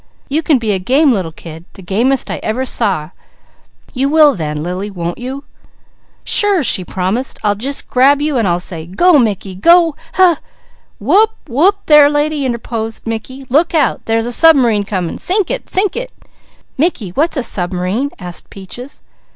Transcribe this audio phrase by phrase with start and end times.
[0.29, 3.11] You can be a game little kid, the gamest I ever saw,
[3.93, 5.43] you will then, Lily, won't you?"
[6.23, 7.37] "Sure!" she promised.
[7.43, 10.39] "I'll just grab you and I'll say, 'Go Mickey, go h!"
[10.99, 11.35] "Wope!
[11.47, 13.45] Wope there lady!" interposed Mickey.
[13.47, 14.01] "Look out!
[14.05, 15.19] There's a subm'rine coming.
[15.19, 15.69] Sink it!
[15.69, 16.11] Sink it!"
[16.79, 19.03] "Mickey what's a subm'rine?" asked Peaches.